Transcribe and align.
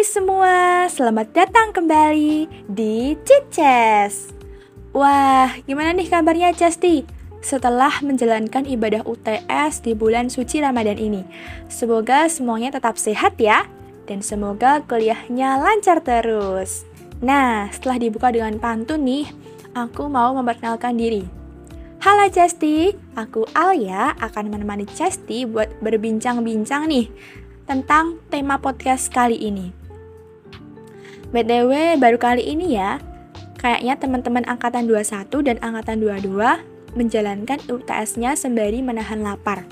Hai 0.00 0.08
semua, 0.08 0.88
selamat 0.88 1.28
datang 1.36 1.76
kembali 1.76 2.48
di 2.72 3.20
Cices. 3.20 4.32
Wah, 4.96 5.52
gimana 5.68 5.92
nih 5.92 6.08
kabarnya 6.08 6.56
Cesti? 6.56 7.04
Setelah 7.44 8.00
menjalankan 8.00 8.64
ibadah 8.64 9.04
UTS 9.04 9.84
di 9.84 9.92
bulan 9.92 10.32
suci 10.32 10.64
Ramadan 10.64 10.96
ini. 10.96 11.20
Semoga 11.68 12.32
semuanya 12.32 12.72
tetap 12.72 12.96
sehat 12.96 13.36
ya, 13.36 13.68
dan 14.08 14.24
semoga 14.24 14.80
kuliahnya 14.88 15.60
lancar 15.60 16.00
terus. 16.00 16.88
Nah, 17.20 17.68
setelah 17.68 18.00
dibuka 18.00 18.32
dengan 18.32 18.56
pantun 18.56 19.04
nih, 19.04 19.28
aku 19.76 20.08
mau 20.08 20.32
memperkenalkan 20.32 20.96
diri. 20.96 21.28
Halo 22.00 22.24
Cesti, 22.32 22.96
aku 23.20 23.44
Alia 23.52 24.16
akan 24.16 24.48
menemani 24.48 24.88
Cesti 24.88 25.44
buat 25.44 25.68
berbincang-bincang 25.84 26.88
nih 26.88 27.12
tentang 27.68 28.16
tema 28.32 28.56
podcast 28.56 29.12
kali 29.12 29.36
ini. 29.36 29.79
BTW 31.30 32.02
baru 32.02 32.18
kali 32.18 32.42
ini 32.42 32.74
ya, 32.74 32.98
kayaknya 33.62 33.94
teman-teman 33.94 34.42
angkatan 34.50 34.90
21 34.90 35.30
dan 35.46 35.56
angkatan 35.62 36.02
22 36.02 36.34
menjalankan 36.98 37.58
UTS-nya 37.70 38.34
sembari 38.34 38.82
menahan 38.82 39.22
lapar. 39.22 39.62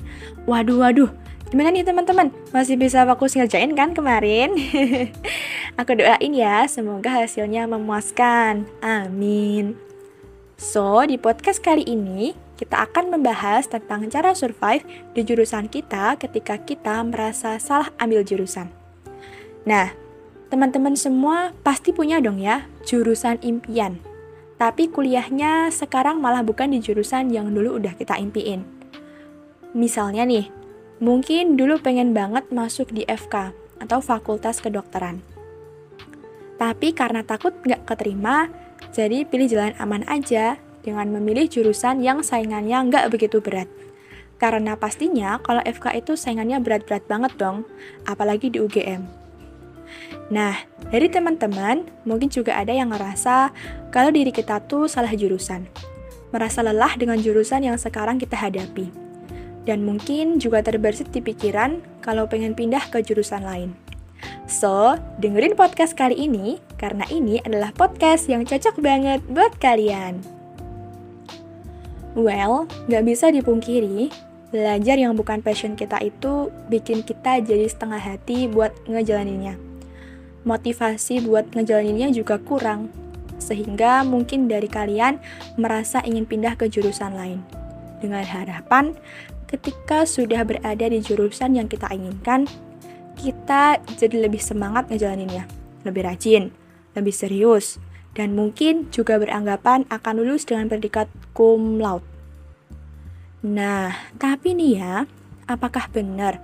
Waduh, 0.47 0.79
waduh, 0.79 1.11
gimana 1.51 1.75
nih 1.75 1.83
teman-teman? 1.83 2.31
Masih 2.55 2.79
bisa 2.79 3.03
fokus 3.03 3.35
ngerjain 3.35 3.75
kan 3.75 3.91
kemarin? 3.91 4.55
Aku 5.79 5.99
doain 5.99 6.31
ya, 6.31 6.63
semoga 6.71 7.23
hasilnya 7.23 7.67
memuaskan. 7.67 8.63
Amin. 8.79 9.75
So, 10.59 11.03
di 11.07 11.15
podcast 11.15 11.63
kali 11.63 11.87
ini, 11.87 12.35
kita 12.59 12.87
akan 12.87 13.15
membahas 13.15 13.71
tentang 13.71 14.07
cara 14.11 14.35
survive 14.35 14.83
di 15.15 15.23
jurusan 15.23 15.71
kita 15.71 16.19
ketika 16.19 16.59
kita 16.59 16.99
merasa 17.07 17.55
salah 17.59 17.87
ambil 17.95 18.27
jurusan. 18.27 18.67
Nah, 19.63 19.95
Teman-teman 20.49 20.97
semua 20.97 21.53
pasti 21.61 21.93
punya 21.93 22.17
dong 22.17 22.41
ya 22.41 22.65
jurusan 22.81 23.37
impian. 23.45 24.01
Tapi 24.57 24.89
kuliahnya 24.89 25.69
sekarang 25.69 26.17
malah 26.17 26.41
bukan 26.41 26.73
di 26.73 26.81
jurusan 26.81 27.29
yang 27.29 27.53
dulu 27.53 27.77
udah 27.77 27.93
kita 27.93 28.17
impiin. 28.17 28.65
Misalnya 29.77 30.25
nih, 30.25 30.49
mungkin 30.97 31.53
dulu 31.53 31.77
pengen 31.77 32.17
banget 32.17 32.49
masuk 32.49 32.89
di 32.89 33.05
FK 33.05 33.53
atau 33.77 34.01
Fakultas 34.01 34.57
Kedokteran. 34.57 35.21
Tapi 36.57 36.97
karena 36.97 37.21
takut 37.21 37.53
nggak 37.53 37.85
keterima, 37.85 38.49
jadi 38.89 39.23
pilih 39.29 39.47
jalan 39.47 39.77
aman 39.77 40.03
aja 40.09 40.57
dengan 40.81 41.13
memilih 41.13 41.45
jurusan 41.45 42.01
yang 42.01 42.25
saingannya 42.25 42.89
nggak 42.89 43.13
begitu 43.13 43.39
berat. 43.39 43.69
Karena 44.41 44.73
pastinya 44.73 45.37
kalau 45.45 45.61
FK 45.61 46.01
itu 46.01 46.17
saingannya 46.17 46.57
berat-berat 46.57 47.05
banget 47.05 47.37
dong, 47.37 47.69
apalagi 48.09 48.49
di 48.49 48.57
UGM. 48.57 49.18
Nah, 50.29 50.53
dari 50.93 51.09
teman-teman, 51.09 51.85
mungkin 52.05 52.29
juga 52.29 52.57
ada 52.57 52.69
yang 52.69 52.93
ngerasa 52.93 53.49
kalau 53.89 54.13
diri 54.13 54.29
kita 54.29 54.61
tuh 54.65 54.85
salah 54.85 55.13
jurusan. 55.13 55.65
Merasa 56.29 56.61
lelah 56.61 56.93
dengan 56.97 57.17
jurusan 57.17 57.65
yang 57.65 57.77
sekarang 57.77 58.21
kita 58.21 58.37
hadapi. 58.37 58.93
Dan 59.65 59.85
mungkin 59.85 60.37
juga 60.37 60.61
terbersit 60.61 61.09
di 61.09 61.21
pikiran 61.21 61.81
kalau 62.01 62.29
pengen 62.29 62.53
pindah 62.53 62.89
ke 62.89 63.01
jurusan 63.01 63.41
lain. 63.41 63.73
So, 64.49 64.97
dengerin 65.21 65.53
podcast 65.53 65.93
kali 65.93 66.17
ini, 66.17 66.57
karena 66.77 67.05
ini 67.13 67.37
adalah 67.45 67.69
podcast 67.73 68.25
yang 68.25 68.45
cocok 68.49 68.81
banget 68.81 69.21
buat 69.29 69.53
kalian. 69.61 70.21
Well, 72.17 72.65
nggak 72.89 73.05
bisa 73.05 73.29
dipungkiri, 73.29 74.09
belajar 74.49 74.97
yang 74.97 75.13
bukan 75.13 75.45
passion 75.45 75.77
kita 75.77 76.01
itu 76.01 76.49
bikin 76.65 77.05
kita 77.05 77.45
jadi 77.45 77.69
setengah 77.69 78.01
hati 78.01 78.49
buat 78.49 78.73
ngejalaninnya 78.89 79.68
motivasi 80.43 81.23
buat 81.23 81.51
ngejalaninnya 81.51 82.11
juga 82.15 82.39
kurang, 82.39 82.91
sehingga 83.39 84.03
mungkin 84.03 84.51
dari 84.51 84.67
kalian 84.67 85.19
merasa 85.55 86.03
ingin 86.03 86.27
pindah 86.27 86.59
ke 86.59 86.67
jurusan 86.67 87.15
lain. 87.15 87.39
Dengan 87.99 88.23
harapan, 88.23 88.95
ketika 89.47 90.07
sudah 90.07 90.43
berada 90.47 90.85
di 90.87 90.99
jurusan 91.03 91.59
yang 91.59 91.67
kita 91.67 91.91
inginkan, 91.91 92.47
kita 93.19 93.83
jadi 93.99 94.29
lebih 94.29 94.39
semangat 94.39 94.87
ngejalaninnya, 94.87 95.43
lebih 95.83 96.07
rajin, 96.07 96.55
lebih 96.95 97.11
serius, 97.11 97.81
dan 98.15 98.35
mungkin 98.35 98.87
juga 98.91 99.19
beranggapan 99.19 99.83
akan 99.91 100.13
lulus 100.23 100.47
dengan 100.47 100.71
predikat 100.71 101.11
cum 101.35 101.83
laude. 101.83 102.07
Nah, 103.43 103.95
tapi 104.19 104.55
nih 104.55 104.71
ya, 104.79 104.95
apakah 105.47 105.87
benar 105.91 106.39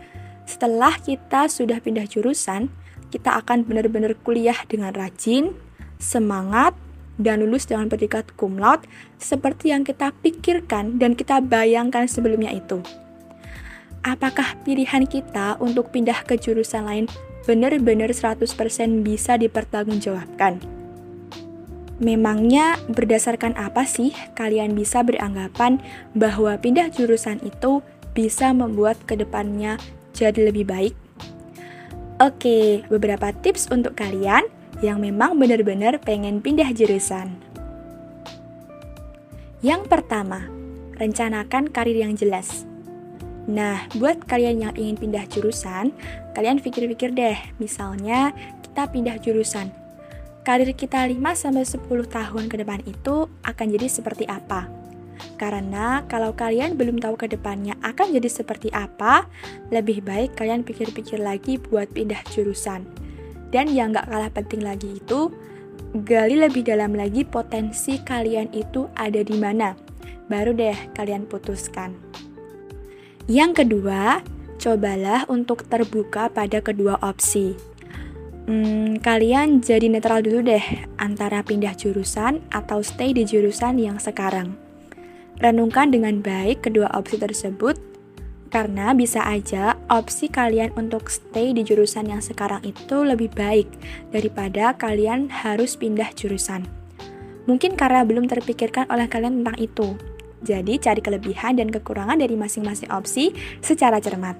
setelah 0.45 0.93
kita 1.01 1.49
sudah 1.49 1.81
pindah 1.81 2.05
jurusan, 2.05 2.69
kita 3.15 3.39
akan 3.39 3.63
benar-benar 3.63 4.19
kuliah 4.27 4.59
dengan 4.67 4.91
rajin, 4.91 5.55
semangat, 6.03 6.75
dan 7.15 7.39
lulus 7.39 7.63
dengan 7.63 7.87
predikat 7.87 8.27
cum 8.35 8.59
laude 8.59 8.83
seperti 9.15 9.71
yang 9.71 9.87
kita 9.87 10.11
pikirkan 10.19 10.99
dan 10.99 11.15
kita 11.15 11.39
bayangkan 11.39 12.11
sebelumnya 12.11 12.51
itu. 12.51 12.83
Apakah 14.03 14.59
pilihan 14.67 15.07
kita 15.07 15.55
untuk 15.63 15.89
pindah 15.95 16.27
ke 16.27 16.35
jurusan 16.35 16.85
lain 16.85 17.05
benar-benar 17.47 18.11
100% 18.11 18.43
bisa 19.01 19.39
dipertanggungjawabkan? 19.39 20.61
Memangnya 21.95 22.75
berdasarkan 22.91 23.55
apa 23.55 23.87
sih 23.87 24.11
kalian 24.35 24.75
bisa 24.75 24.99
beranggapan 24.99 25.79
bahwa 26.11 26.59
pindah 26.59 26.91
jurusan 26.91 27.39
itu 27.47 27.79
bisa 28.11 28.51
membuat 28.51 28.99
ke 29.07 29.15
depannya 29.15 29.79
jadi 30.11 30.51
lebih 30.51 30.67
baik? 30.67 31.04
Oke, 32.15 32.79
beberapa 32.87 33.35
tips 33.35 33.67
untuk 33.75 33.99
kalian 33.99 34.47
yang 34.79 35.03
memang 35.03 35.35
benar-benar 35.35 35.99
pengen 35.99 36.39
pindah 36.39 36.71
jurusan. 36.71 37.35
Yang 39.59 39.91
pertama, 39.91 40.47
rencanakan 40.95 41.67
karir 41.75 41.99
yang 41.99 42.15
jelas. 42.15 42.63
Nah, 43.51 43.83
buat 43.99 44.23
kalian 44.31 44.63
yang 44.63 44.73
ingin 44.79 44.95
pindah 44.95 45.27
jurusan, 45.27 45.91
kalian 46.31 46.63
pikir-pikir 46.63 47.11
deh, 47.11 47.35
misalnya 47.59 48.31
kita 48.63 48.87
pindah 48.95 49.19
jurusan. 49.19 49.67
Karir 50.47 50.71
kita 50.71 51.03
5-10 51.03 51.83
tahun 52.07 52.43
ke 52.47 52.55
depan 52.63 52.79
itu 52.87 53.27
akan 53.43 53.67
jadi 53.75 53.91
seperti 53.91 54.23
apa? 54.23 54.84
Karena 55.35 56.03
kalau 56.07 56.31
kalian 56.31 56.79
belum 56.79 57.01
tahu 57.01 57.19
ke 57.19 57.27
depannya 57.31 57.75
akan 57.83 58.15
jadi 58.15 58.29
seperti 58.31 58.71
apa, 58.71 59.27
lebih 59.69 60.05
baik 60.05 60.39
kalian 60.39 60.63
pikir-pikir 60.63 61.19
lagi 61.19 61.59
buat 61.59 61.91
pindah 61.91 62.21
jurusan. 62.31 62.87
Dan 63.51 63.71
yang 63.71 63.95
gak 63.95 64.11
kalah 64.11 64.31
penting 64.31 64.63
lagi 64.63 64.99
itu, 64.99 65.31
gali 66.03 66.35
lebih 66.35 66.67
dalam 66.67 66.91
lagi 66.91 67.23
potensi 67.23 67.99
kalian 68.03 68.51
itu 68.51 68.91
ada 68.99 69.23
di 69.23 69.35
mana. 69.39 69.75
Baru 70.27 70.51
deh 70.51 70.75
kalian 70.97 71.29
putuskan. 71.29 71.95
Yang 73.25 73.65
kedua, 73.65 74.19
cobalah 74.61 75.25
untuk 75.29 75.65
terbuka 75.69 76.29
pada 76.29 76.59
kedua 76.61 76.97
opsi. 77.01 77.75
Hmm, 78.45 79.01
kalian 79.01 79.65
jadi 79.65 79.89
netral 79.89 80.21
dulu 80.21 80.45
deh 80.45 80.61
antara 81.01 81.41
pindah 81.41 81.73
jurusan 81.73 82.45
atau 82.53 82.85
stay 82.85 83.09
di 83.09 83.25
jurusan 83.25 83.81
yang 83.81 83.97
sekarang. 83.97 84.64
Renungkan 85.35 85.91
dengan 85.91 86.23
baik 86.23 86.63
kedua 86.63 86.87
opsi 86.95 87.19
tersebut, 87.19 87.75
karena 88.47 88.95
bisa 88.95 89.19
aja 89.27 89.75
opsi 89.91 90.31
kalian 90.31 90.71
untuk 90.79 91.11
stay 91.11 91.51
di 91.51 91.59
jurusan 91.59 92.07
yang 92.07 92.23
sekarang 92.23 92.63
itu 92.63 93.03
lebih 93.03 93.27
baik 93.35 93.67
daripada 94.15 94.71
kalian 94.79 95.27
harus 95.27 95.75
pindah 95.75 96.07
jurusan. 96.15 96.63
Mungkin 97.51 97.75
karena 97.75 98.07
belum 98.07 98.31
terpikirkan 98.31 98.87
oleh 98.87 99.11
kalian 99.11 99.43
tentang 99.43 99.59
itu. 99.59 99.87
Jadi, 100.45 100.79
cari 100.79 101.01
kelebihan 101.03 101.59
dan 101.59 101.67
kekurangan 101.67 102.15
dari 102.15 102.39
masing-masing 102.39 102.87
opsi 102.95 103.35
secara 103.59 103.99
cermat. 103.99 104.39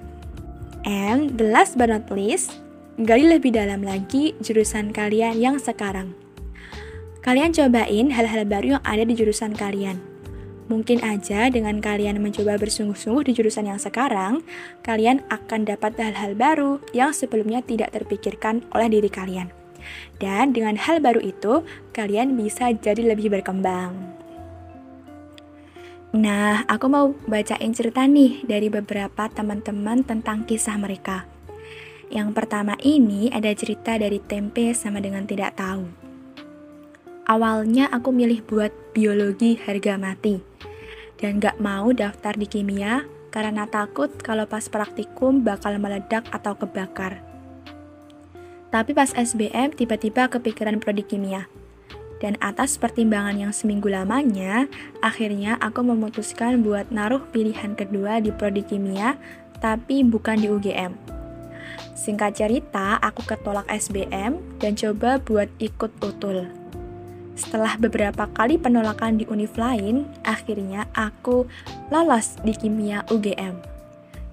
And 0.88 1.36
the 1.36 1.52
last 1.52 1.76
but 1.76 1.92
not 1.92 2.08
least, 2.08 2.56
gali 2.96 3.28
lebih 3.28 3.52
dalam 3.52 3.84
lagi 3.84 4.32
jurusan 4.40 4.96
kalian 4.96 5.36
yang 5.36 5.60
sekarang. 5.60 6.16
Kalian 7.20 7.52
cobain 7.52 8.08
hal-hal 8.16 8.48
baru 8.48 8.78
yang 8.78 8.84
ada 8.86 9.02
di 9.02 9.12
jurusan 9.12 9.52
kalian 9.52 10.15
Mungkin 10.66 10.98
aja 11.06 11.46
dengan 11.46 11.78
kalian 11.78 12.18
mencoba 12.18 12.58
bersungguh-sungguh 12.58 13.30
di 13.30 13.32
jurusan 13.38 13.70
yang 13.70 13.78
sekarang, 13.78 14.42
kalian 14.82 15.22
akan 15.30 15.62
dapat 15.62 15.94
hal-hal 15.94 16.34
baru 16.34 16.82
yang 16.90 17.14
sebelumnya 17.14 17.62
tidak 17.62 17.94
terpikirkan 17.94 18.66
oleh 18.74 18.90
diri 18.90 19.06
kalian. 19.06 19.54
Dan 20.18 20.50
dengan 20.50 20.74
hal 20.74 20.98
baru 20.98 21.22
itu, 21.22 21.62
kalian 21.94 22.34
bisa 22.34 22.74
jadi 22.74 23.14
lebih 23.14 23.30
berkembang. 23.30 23.94
Nah, 26.18 26.66
aku 26.66 26.90
mau 26.90 27.14
bacain 27.30 27.70
cerita 27.70 28.02
nih 28.02 28.42
dari 28.42 28.66
beberapa 28.66 29.30
teman-teman 29.30 30.02
tentang 30.02 30.42
kisah 30.50 30.74
mereka. 30.74 31.30
Yang 32.10 32.34
pertama 32.34 32.74
ini 32.82 33.30
ada 33.30 33.54
cerita 33.54 33.94
dari 33.94 34.18
tempe 34.18 34.74
sama 34.74 34.98
dengan 34.98 35.30
tidak 35.30 35.54
tahu. 35.54 35.86
Awalnya 37.26 37.86
aku 37.90 38.10
milih 38.10 38.42
buat 38.46 38.70
biologi 38.94 39.58
harga 39.58 39.98
mati 39.98 40.55
dan 41.20 41.40
gak 41.40 41.56
mau 41.60 41.92
daftar 41.92 42.36
di 42.36 42.44
kimia 42.48 43.04
karena 43.32 43.68
takut 43.68 44.08
kalau 44.20 44.48
pas 44.48 44.64
praktikum 44.64 45.44
bakal 45.44 45.76
meledak 45.76 46.24
atau 46.32 46.56
kebakar. 46.56 47.20
Tapi 48.72 48.92
pas 48.92 49.12
SBM 49.12 49.76
tiba-tiba 49.76 50.28
kepikiran 50.28 50.80
prodi 50.80 51.04
kimia. 51.04 51.48
Dan 52.16 52.40
atas 52.40 52.80
pertimbangan 52.80 53.36
yang 53.36 53.52
seminggu 53.52 53.92
lamanya, 53.92 54.64
akhirnya 55.04 55.60
aku 55.60 55.84
memutuskan 55.84 56.64
buat 56.64 56.88
naruh 56.88 57.20
pilihan 57.28 57.76
kedua 57.76 58.24
di 58.24 58.32
prodi 58.32 58.64
kimia, 58.64 59.20
tapi 59.60 60.00
bukan 60.00 60.40
di 60.40 60.48
UGM. 60.48 60.96
Singkat 61.92 62.40
cerita, 62.40 62.96
aku 63.04 63.20
ketolak 63.28 63.68
SBM 63.68 64.40
dan 64.56 64.72
coba 64.76 65.20
buat 65.20 65.52
ikut 65.60 65.92
utul. 66.00 66.65
Setelah 67.36 67.76
beberapa 67.76 68.26
kali 68.32 68.56
penolakan 68.56 69.20
di 69.20 69.24
univ 69.28 69.52
lain, 69.60 70.08
akhirnya 70.24 70.88
aku 70.96 71.44
lolos 71.92 72.40
di 72.40 72.56
kimia 72.56 73.04
UGM. 73.12 73.60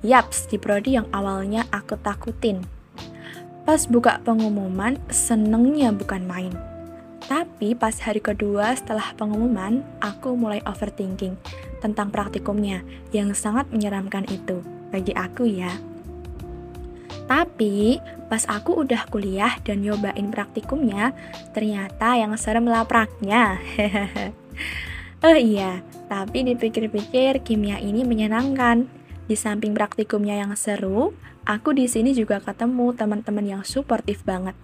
Yaps, 0.03 0.47
di 0.47 0.55
prodi 0.55 0.95
yang 0.95 1.07
awalnya 1.11 1.67
aku 1.71 1.99
takutin. 1.99 2.63
Pas 3.67 3.83
buka 3.87 4.19
pengumuman, 4.23 4.99
senengnya 5.11 5.91
bukan 5.91 6.23
main 6.23 6.55
tapi 7.33 7.71
pas 7.73 7.95
hari 8.03 8.19
kedua 8.19 8.75
setelah 8.75 9.15
pengumuman, 9.15 9.79
aku 10.03 10.35
mulai 10.35 10.59
overthinking 10.67 11.39
tentang 11.79 12.11
praktikumnya 12.11 12.83
yang 13.15 13.31
sangat 13.31 13.67
menyeramkan 13.71 14.27
itu 14.27 14.59
bagi 14.91 15.15
aku 15.15 15.47
ya. 15.47 15.71
Tapi 17.23 18.03
pas 18.33 18.49
aku 18.49 18.81
udah 18.81 19.05
kuliah 19.13 19.61
dan 19.61 19.85
nyobain 19.85 20.33
praktikumnya, 20.33 21.13
ternyata 21.53 22.17
yang 22.17 22.33
serem 22.33 22.65
lapraknya. 22.65 23.61
oh 25.29 25.37
iya, 25.37 25.85
tapi 26.09 26.41
dipikir-pikir 26.41 27.45
kimia 27.45 27.77
ini 27.77 28.01
menyenangkan. 28.01 28.89
Di 29.29 29.37
samping 29.37 29.77
praktikumnya 29.77 30.41
yang 30.41 30.57
seru, 30.57 31.13
aku 31.45 31.77
di 31.77 31.85
sini 31.85 32.17
juga 32.17 32.41
ketemu 32.41 32.97
teman-teman 32.97 33.45
yang 33.45 33.61
suportif 33.61 34.25
banget. 34.25 34.57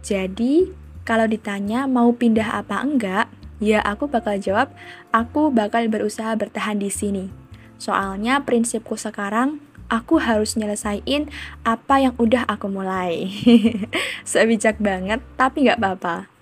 Jadi, 0.00 0.72
kalau 1.04 1.28
ditanya 1.28 1.84
mau 1.84 2.16
pindah 2.16 2.64
apa 2.64 2.80
enggak, 2.80 3.28
ya 3.60 3.84
aku 3.84 4.08
bakal 4.08 4.40
jawab, 4.40 4.72
aku 5.12 5.52
bakal 5.52 5.84
berusaha 5.92 6.32
bertahan 6.32 6.80
di 6.80 6.88
sini. 6.88 7.28
Soalnya 7.76 8.40
prinsipku 8.40 8.96
sekarang, 8.96 9.60
aku 9.92 10.16
harus 10.16 10.56
nyelesain 10.56 11.28
apa 11.68 11.94
yang 12.00 12.16
udah 12.16 12.48
aku 12.48 12.72
mulai. 12.72 13.28
Sebijak 14.24 14.80
banget, 14.80 15.20
tapi 15.36 15.68
nggak 15.68 15.76
apa-apa. 15.76 16.32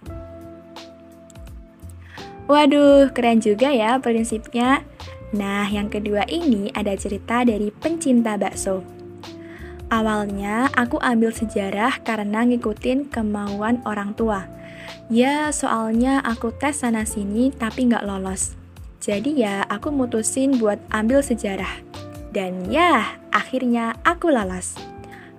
Waduh, 2.46 3.10
keren 3.10 3.42
juga 3.42 3.74
ya 3.74 3.98
prinsipnya. 3.98 4.86
Nah, 5.34 5.66
yang 5.66 5.90
kedua 5.90 6.26
ini 6.26 6.70
ada 6.74 6.94
cerita 6.94 7.42
dari 7.46 7.70
pencinta 7.70 8.38
bakso. 8.38 8.82
Awalnya 9.90 10.70
aku 10.74 11.02
ambil 11.02 11.34
sejarah 11.34 11.98
karena 12.06 12.46
ngikutin 12.46 13.10
kemauan 13.10 13.82
orang 13.86 14.14
tua. 14.14 14.46
Ya, 15.10 15.50
soalnya 15.50 16.22
aku 16.22 16.54
tes 16.54 16.82
sana-sini 16.82 17.50
tapi 17.54 17.90
nggak 17.90 18.06
lolos. 18.06 18.54
Jadi 18.98 19.42
ya, 19.42 19.66
aku 19.66 19.94
mutusin 19.94 20.58
buat 20.58 20.78
ambil 20.90 21.22
sejarah. 21.22 21.82
Dan 22.30 22.70
ya, 22.70 23.18
akhirnya 23.34 23.98
aku 24.06 24.30
lolos. 24.30 24.78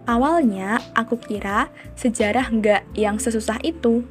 Awalnya 0.03 0.81
aku 0.91 1.15
kira 1.15 1.71
sejarah 1.95 2.51
nggak 2.51 2.83
yang 2.99 3.15
sesusah 3.15 3.63
itu. 3.63 4.03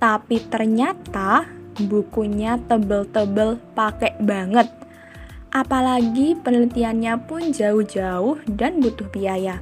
Tapi 0.00 0.40
ternyata 0.48 1.44
bukunya 1.84 2.56
tebel-tebel 2.64 3.60
pakai 3.76 4.16
banget. 4.22 4.70
Apalagi 5.54 6.34
penelitiannya 6.40 7.14
pun 7.28 7.52
jauh-jauh 7.52 8.42
dan 8.48 8.80
butuh 8.80 9.06
biaya. 9.12 9.60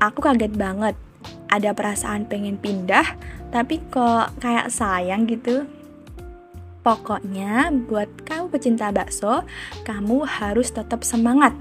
Aku 0.00 0.24
kaget 0.24 0.56
banget. 0.56 0.96
Ada 1.52 1.70
perasaan 1.70 2.26
pengen 2.26 2.58
pindah, 2.58 3.14
tapi 3.54 3.78
kok 3.92 4.34
kayak 4.42 4.72
sayang 4.74 5.28
gitu. 5.30 5.68
Pokoknya, 6.84 7.72
buat 7.88 8.06
kamu 8.28 8.52
pecinta 8.52 8.92
bakso, 8.92 9.42
kamu 9.88 10.28
harus 10.28 10.68
tetap 10.68 11.00
semangat. 11.00 11.56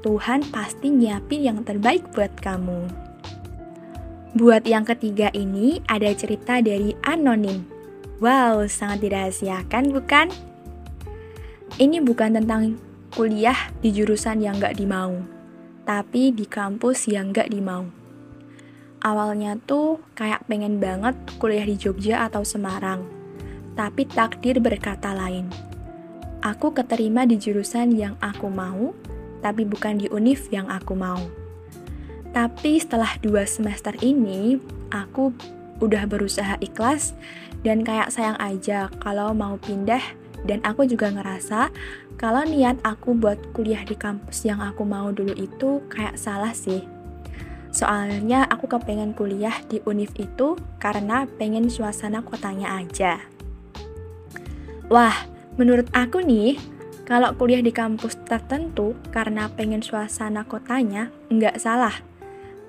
Tuhan 0.00 0.48
pasti 0.48 0.88
nyiapin 0.88 1.44
yang 1.44 1.60
terbaik 1.60 2.08
buat 2.16 2.32
kamu. 2.40 2.88
Buat 4.32 4.64
yang 4.64 4.88
ketiga 4.88 5.28
ini, 5.36 5.84
ada 5.86 6.08
cerita 6.16 6.64
dari 6.64 6.96
Anonim. 7.04 7.68
Wow, 8.18 8.64
sangat 8.64 9.04
dirahasiakan 9.04 9.92
bukan? 9.92 10.32
Ini 11.76 12.00
bukan 12.00 12.40
tentang 12.40 12.80
kuliah 13.12 13.68
di 13.84 13.92
jurusan 13.92 14.40
yang 14.40 14.56
gak 14.56 14.80
dimau 14.80 15.20
tapi 15.82 16.30
di 16.30 16.46
kampus 16.46 17.10
yang 17.10 17.34
gak 17.34 17.50
dimau. 17.50 17.90
Awalnya 19.02 19.58
tuh 19.66 19.98
kayak 20.14 20.46
pengen 20.46 20.78
banget 20.78 21.18
kuliah 21.42 21.66
di 21.66 21.74
Jogja 21.74 22.22
atau 22.22 22.46
Semarang, 22.46 23.02
tapi 23.78 24.08
takdir 24.08 24.58
berkata 24.58 25.12
lain. 25.12 25.48
Aku 26.42 26.74
keterima 26.74 27.22
di 27.22 27.38
jurusan 27.38 27.94
yang 27.94 28.18
aku 28.18 28.50
mau, 28.50 28.90
tapi 29.40 29.62
bukan 29.62 30.02
di 30.02 30.06
univ 30.10 30.50
yang 30.50 30.66
aku 30.66 30.98
mau. 30.98 31.22
Tapi 32.32 32.80
setelah 32.80 33.14
dua 33.22 33.46
semester 33.46 33.94
ini, 34.02 34.58
aku 34.90 35.30
udah 35.78 36.06
berusaha 36.08 36.56
ikhlas 36.58 37.14
dan 37.62 37.86
kayak 37.86 38.10
sayang 38.10 38.38
aja 38.38 38.90
kalau 39.02 39.30
mau 39.34 39.58
pindah 39.58 40.02
dan 40.46 40.58
aku 40.66 40.86
juga 40.86 41.10
ngerasa 41.10 41.70
kalau 42.18 42.42
niat 42.46 42.78
aku 42.86 43.14
buat 43.14 43.38
kuliah 43.54 43.82
di 43.82 43.98
kampus 43.98 44.46
yang 44.46 44.62
aku 44.62 44.86
mau 44.86 45.10
dulu 45.10 45.34
itu 45.34 45.82
kayak 45.90 46.18
salah 46.18 46.54
sih. 46.54 46.86
Soalnya 47.72 48.44
aku 48.52 48.68
kepengen 48.68 49.16
kuliah 49.16 49.56
di 49.66 49.80
univ 49.88 50.12
itu 50.20 50.60
karena 50.76 51.24
pengen 51.40 51.72
suasana 51.72 52.20
kotanya 52.20 52.78
aja. 52.78 53.31
Wah, 54.92 55.24
menurut 55.56 55.88
aku 55.96 56.20
nih, 56.20 56.60
kalau 57.08 57.32
kuliah 57.40 57.64
di 57.64 57.72
kampus 57.72 58.12
tertentu 58.28 58.92
karena 59.08 59.48
pengen 59.48 59.80
suasana 59.80 60.44
kotanya, 60.44 61.08
nggak 61.32 61.56
salah. 61.56 61.96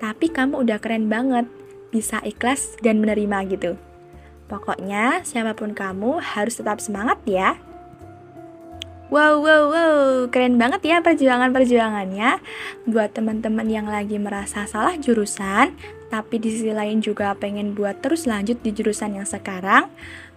Tapi 0.00 0.32
kamu 0.32 0.64
udah 0.64 0.80
keren 0.80 1.12
banget, 1.12 1.44
bisa 1.92 2.24
ikhlas 2.24 2.80
dan 2.80 3.04
menerima 3.04 3.44
gitu. 3.52 3.76
Pokoknya, 4.48 5.20
siapa 5.20 5.52
pun 5.52 5.76
kamu 5.76 6.24
harus 6.24 6.56
tetap 6.56 6.80
semangat 6.80 7.20
ya. 7.28 7.60
Wow, 9.12 9.44
wow, 9.44 9.62
wow, 9.68 10.04
keren 10.32 10.56
banget 10.56 10.80
ya 10.80 11.04
perjuangan-perjuangannya 11.04 12.40
buat 12.88 13.12
teman-teman 13.12 13.68
yang 13.68 13.84
lagi 13.84 14.16
merasa 14.16 14.64
salah 14.64 14.96
jurusan, 14.96 15.76
tapi 16.08 16.40
di 16.40 16.48
sisi 16.48 16.72
lain 16.72 17.04
juga 17.04 17.36
pengen 17.36 17.76
buat 17.76 18.00
terus 18.00 18.24
lanjut 18.24 18.64
di 18.64 18.72
jurusan 18.72 19.20
yang 19.20 19.28
sekarang. 19.28 19.92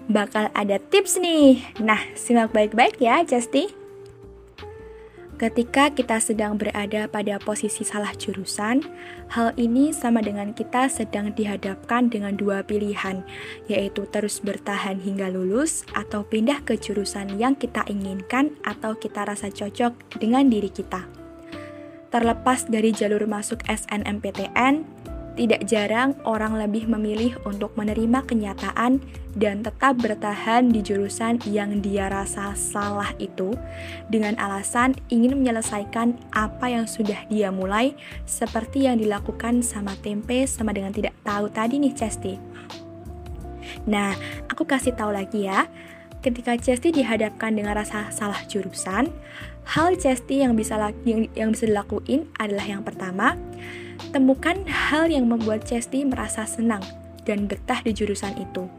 Bakal 0.08 0.48
ada 0.56 0.80
tips 0.80 1.20
nih. 1.20 1.60
Nah, 1.84 2.00
simak 2.16 2.56
baik-baik 2.56 3.00
ya, 3.04 3.28
Justy. 3.28 3.68
Ketika 5.38 5.94
kita 5.94 6.18
sedang 6.18 6.58
berada 6.58 7.06
pada 7.06 7.38
posisi 7.38 7.86
salah 7.86 8.10
jurusan, 8.18 8.82
hal 9.30 9.54
ini 9.54 9.94
sama 9.94 10.26
dengan 10.26 10.50
kita 10.50 10.90
sedang 10.90 11.30
dihadapkan 11.30 12.10
dengan 12.10 12.34
dua 12.34 12.66
pilihan, 12.66 13.22
yaitu 13.70 14.10
terus 14.10 14.42
bertahan 14.42 14.98
hingga 14.98 15.30
lulus 15.30 15.86
atau 15.94 16.26
pindah 16.26 16.66
ke 16.66 16.74
jurusan 16.74 17.38
yang 17.38 17.54
kita 17.54 17.86
inginkan 17.86 18.58
atau 18.66 18.98
kita 18.98 19.30
rasa 19.30 19.54
cocok 19.54 20.18
dengan 20.18 20.50
diri 20.50 20.74
kita. 20.74 21.06
Terlepas 22.10 22.66
dari 22.66 22.90
jalur 22.90 23.30
masuk 23.30 23.62
SNMPTN, 23.70 24.97
tidak 25.38 25.70
jarang 25.70 26.18
orang 26.26 26.58
lebih 26.58 26.90
memilih 26.90 27.38
untuk 27.46 27.78
menerima 27.78 28.26
kenyataan 28.26 28.98
dan 29.38 29.62
tetap 29.62 30.02
bertahan 30.02 30.74
di 30.74 30.82
jurusan 30.82 31.38
yang 31.46 31.78
dia 31.78 32.10
rasa 32.10 32.58
salah 32.58 33.14
itu 33.22 33.54
dengan 34.10 34.34
alasan 34.42 34.98
ingin 35.14 35.38
menyelesaikan 35.38 36.18
apa 36.34 36.74
yang 36.74 36.90
sudah 36.90 37.22
dia 37.30 37.54
mulai 37.54 37.94
seperti 38.26 38.90
yang 38.90 38.98
dilakukan 38.98 39.62
sama 39.62 39.94
tempe 40.02 40.50
sama 40.50 40.74
dengan 40.74 40.90
tidak 40.90 41.14
tahu 41.22 41.54
tadi 41.54 41.78
nih 41.78 41.94
Cesti. 41.94 42.34
Nah, 43.86 44.18
aku 44.50 44.66
kasih 44.66 44.98
tahu 44.98 45.14
lagi 45.14 45.46
ya. 45.46 45.70
Ketika 46.26 46.58
Cesti 46.58 46.90
dihadapkan 46.90 47.54
dengan 47.54 47.78
rasa 47.78 48.10
salah 48.10 48.42
jurusan, 48.50 49.14
hal 49.70 49.96
Cesti 50.02 50.42
yang 50.42 50.58
bisa 50.58 50.82
yang, 51.06 51.30
yang 51.38 51.50
bisa 51.54 51.70
dilakuin 51.70 52.26
adalah 52.42 52.66
yang 52.66 52.82
pertama, 52.82 53.38
Temukan 54.14 54.64
hal 54.70 55.12
yang 55.12 55.28
membuat 55.28 55.68
Chesty 55.68 56.08
merasa 56.08 56.48
senang 56.48 56.82
dan 57.28 57.50
betah 57.50 57.84
di 57.84 57.92
jurusan 57.92 58.38
itu. 58.40 58.70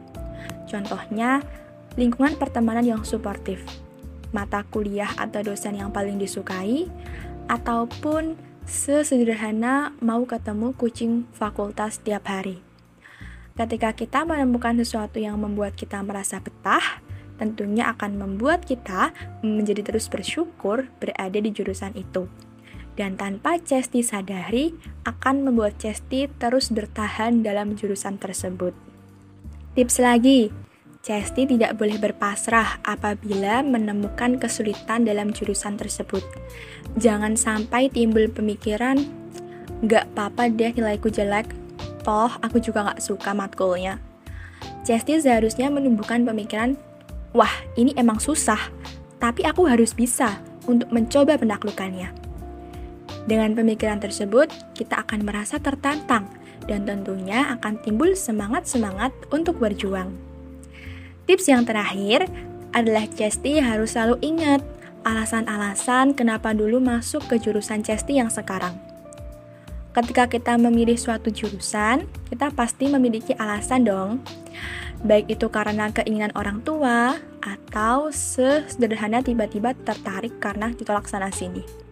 Contohnya, 0.64 1.44
lingkungan 2.00 2.38
pertemanan 2.40 2.86
yang 2.86 3.02
suportif, 3.04 3.60
mata 4.32 4.64
kuliah 4.68 5.12
atau 5.20 5.44
dosen 5.44 5.76
yang 5.76 5.92
paling 5.92 6.16
disukai, 6.16 6.88
ataupun 7.48 8.36
sesederhana 8.68 9.96
mau 10.00 10.24
ketemu 10.24 10.72
kucing 10.76 11.28
fakultas 11.36 12.00
tiap 12.00 12.28
hari. 12.28 12.60
Ketika 13.56 13.90
kita 13.96 14.22
menemukan 14.22 14.78
sesuatu 14.78 15.18
yang 15.18 15.40
membuat 15.40 15.74
kita 15.74 15.98
merasa 16.04 16.38
betah, 16.38 17.02
tentunya 17.42 17.90
akan 17.90 18.18
membuat 18.18 18.62
kita 18.62 19.10
menjadi 19.42 19.82
terus 19.82 20.06
bersyukur 20.06 20.86
berada 21.02 21.38
di 21.38 21.50
jurusan 21.50 21.94
itu 21.98 22.30
dan 22.98 23.14
tanpa 23.14 23.62
Cesti 23.62 24.02
sadari 24.02 24.74
akan 25.06 25.46
membuat 25.46 25.78
Cesti 25.78 26.26
terus 26.42 26.74
bertahan 26.74 27.46
dalam 27.46 27.78
jurusan 27.78 28.18
tersebut. 28.18 28.74
Tips 29.78 30.02
lagi, 30.02 30.50
Cesti 30.98 31.46
tidak 31.46 31.78
boleh 31.78 31.94
berpasrah 32.02 32.82
apabila 32.82 33.62
menemukan 33.62 34.42
kesulitan 34.42 35.06
dalam 35.06 35.30
jurusan 35.30 35.78
tersebut. 35.78 36.26
Jangan 36.98 37.38
sampai 37.38 37.86
timbul 37.86 38.26
pemikiran, 38.26 38.98
gak 39.86 40.10
apa-apa 40.12 40.50
deh 40.50 40.74
nilaiku 40.74 41.06
jelek, 41.06 41.46
toh 42.02 42.34
aku 42.42 42.58
juga 42.58 42.90
gak 42.90 43.00
suka 43.00 43.30
matkulnya. 43.30 44.02
Cesti 44.82 45.22
seharusnya 45.22 45.70
menumbuhkan 45.70 46.26
pemikiran, 46.26 46.74
wah 47.30 47.54
ini 47.78 47.94
emang 47.94 48.18
susah, 48.18 48.58
tapi 49.22 49.46
aku 49.46 49.70
harus 49.70 49.94
bisa 49.94 50.42
untuk 50.66 50.90
mencoba 50.90 51.38
menaklukkannya. 51.38 52.27
Dengan 53.28 53.52
pemikiran 53.52 54.00
tersebut, 54.00 54.48
kita 54.72 55.04
akan 55.04 55.28
merasa 55.28 55.60
tertantang 55.60 56.32
dan 56.64 56.88
tentunya 56.88 57.52
akan 57.60 57.76
timbul 57.84 58.16
semangat-semangat 58.16 59.12
untuk 59.28 59.60
berjuang. 59.60 60.16
Tips 61.28 61.44
yang 61.44 61.68
terakhir 61.68 62.24
adalah 62.72 63.04
Cesti 63.04 63.60
harus 63.60 63.92
selalu 63.92 64.16
ingat 64.24 64.64
alasan-alasan 65.04 66.16
kenapa 66.16 66.56
dulu 66.56 66.80
masuk 66.80 67.28
ke 67.28 67.36
jurusan 67.36 67.84
Cesti 67.84 68.16
yang 68.16 68.32
sekarang. 68.32 68.80
Ketika 69.92 70.24
kita 70.24 70.56
memilih 70.56 70.96
suatu 70.96 71.28
jurusan, 71.28 72.08
kita 72.32 72.48
pasti 72.56 72.88
memiliki 72.88 73.36
alasan 73.36 73.84
dong. 73.84 74.24
Baik 75.04 75.36
itu 75.36 75.52
karena 75.52 75.92
keinginan 75.92 76.32
orang 76.32 76.64
tua 76.64 77.20
atau 77.44 78.08
sesederhana 78.08 79.20
tiba-tiba 79.20 79.76
tertarik 79.84 80.40
karena 80.40 80.72
ditolak 80.72 81.04
sana 81.04 81.28
sini. 81.28 81.87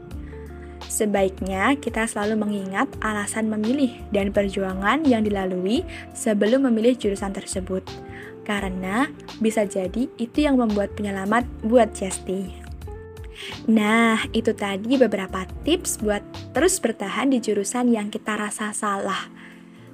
Sebaiknya 0.87 1.75
kita 1.77 2.07
selalu 2.07 2.39
mengingat 2.39 2.87
alasan 3.03 3.51
memilih 3.51 3.91
dan 4.15 4.31
perjuangan 4.31 5.03
yang 5.03 5.27
dilalui 5.27 5.83
sebelum 6.15 6.71
memilih 6.71 6.95
jurusan 6.95 7.35
tersebut 7.35 7.83
karena 8.47 9.11
bisa 9.43 9.67
jadi 9.67 10.07
itu 10.17 10.39
yang 10.47 10.57
membuat 10.57 10.95
penyelamat 10.95 11.43
buat 11.67 11.91
Chesty. 11.91 12.55
Nah, 13.69 14.17
itu 14.33 14.55
tadi 14.57 14.97
beberapa 14.97 15.45
tips 15.67 16.01
buat 16.01 16.25
terus 16.57 16.81
bertahan 16.81 17.29
di 17.29 17.43
jurusan 17.43 17.93
yang 17.93 18.09
kita 18.09 18.39
rasa 18.39 18.73
salah. 18.73 19.36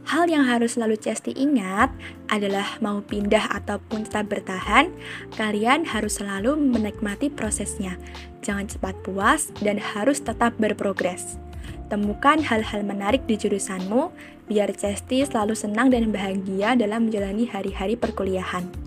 Hal 0.03 0.27
yang 0.27 0.43
harus 0.51 0.75
selalu 0.75 0.99
Chesty 0.99 1.31
ingat 1.39 1.95
adalah 2.27 2.67
mau 2.83 2.99
pindah 3.07 3.55
ataupun 3.55 4.03
tetap 4.03 4.27
bertahan, 4.35 4.91
kalian 5.39 5.87
harus 5.87 6.19
selalu 6.19 6.59
menikmati 6.59 7.31
prosesnya. 7.31 7.95
Jangan 8.43 8.67
cepat 8.67 8.99
puas 9.07 9.55
dan 9.63 9.79
harus 9.79 10.19
tetap 10.19 10.59
berprogres. 10.59 11.39
Temukan 11.87 12.43
hal-hal 12.43 12.83
menarik 12.83 13.23
di 13.31 13.39
jurusanmu, 13.39 14.11
biar 14.51 14.75
Cesti 14.75 15.23
selalu 15.23 15.55
senang 15.55 15.93
dan 15.93 16.11
bahagia 16.11 16.75
dalam 16.75 17.07
menjalani 17.07 17.47
hari-hari 17.47 17.95
perkuliahan. 17.95 18.82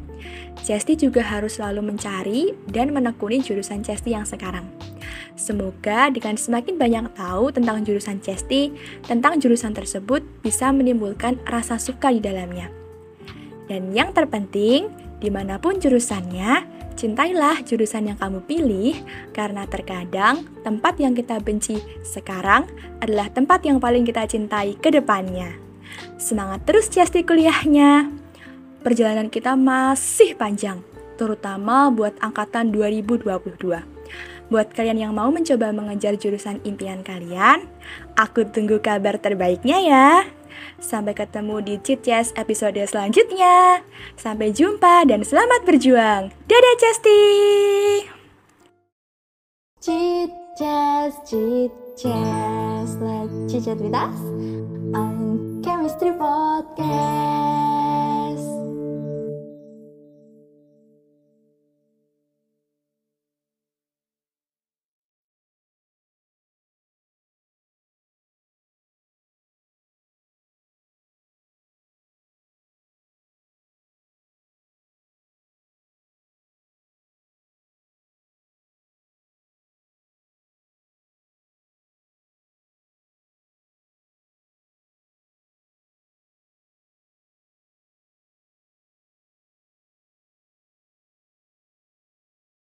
Cesti 0.66 0.98
juga 0.98 1.22
harus 1.22 1.62
selalu 1.62 1.94
mencari 1.94 2.56
dan 2.72 2.90
menekuni 2.90 3.44
jurusan 3.44 3.86
Cesti 3.86 4.18
yang 4.18 4.26
sekarang. 4.26 4.66
Semoga 5.36 6.10
dengan 6.10 6.40
semakin 6.40 6.80
banyak 6.80 7.06
tahu 7.14 7.52
tentang 7.52 7.84
jurusan 7.84 8.24
Cesti, 8.24 8.72
tentang 9.06 9.38
jurusan 9.38 9.76
tersebut 9.76 10.24
bisa 10.42 10.72
menimbulkan 10.72 11.38
rasa 11.46 11.76
suka 11.78 12.10
di 12.10 12.24
dalamnya. 12.24 12.72
Dan 13.70 13.92
yang 13.92 14.16
terpenting, 14.16 14.90
di 15.20 15.30
mana 15.30 15.60
pun 15.60 15.78
jurusannya, 15.78 16.76
Cintailah 16.96 17.60
jurusan 17.68 18.08
yang 18.08 18.16
kamu 18.16 18.40
pilih, 18.48 18.96
karena 19.36 19.68
terkadang 19.68 20.48
tempat 20.64 20.96
yang 20.96 21.12
kita 21.12 21.44
benci 21.44 21.76
sekarang 22.08 22.72
adalah 23.04 23.28
tempat 23.28 23.68
yang 23.68 23.84
paling 23.84 24.08
kita 24.08 24.24
cintai 24.24 24.80
ke 24.80 24.96
depannya. 24.96 25.60
Semangat 26.16 26.64
terus 26.64 26.88
Ciasti 26.88 27.28
kuliahnya. 27.28 28.25
Perjalanan 28.86 29.34
kita 29.34 29.58
masih 29.58 30.38
panjang, 30.38 30.78
terutama 31.18 31.90
buat 31.90 32.14
angkatan 32.22 32.70
2022. 32.70 33.26
Buat 34.54 34.78
kalian 34.78 35.02
yang 35.02 35.14
mau 35.18 35.34
mencoba 35.34 35.74
mengejar 35.74 36.14
jurusan 36.22 36.62
impian 36.62 37.02
kalian, 37.02 37.66
aku 38.14 38.46
tunggu 38.46 38.78
kabar 38.78 39.18
terbaiknya 39.18 39.82
ya. 39.82 40.10
Sampai 40.78 41.18
ketemu 41.18 41.66
di 41.66 41.82
Chit 41.82 42.06
episode 42.38 42.78
selanjutnya. 42.86 43.82
Sampai 44.22 44.54
jumpa 44.54 45.10
dan 45.10 45.26
selamat 45.26 45.66
berjuang. 45.66 46.30
Dadah 46.46 46.76
Chesti! 46.78 47.22
Chit 49.82 50.30
Chest, 50.62 51.18
Chit 51.26 51.74
Chest, 51.98 53.02
let's 53.02 53.34
chit 53.50 53.66
chat 53.66 53.82
with 53.82 53.98
us 53.98 54.22
on 54.94 55.58
Chemistry 55.66 56.14
Podcast. 56.14 57.35